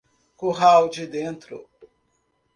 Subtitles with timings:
[0.35, 1.69] Curral de Dentro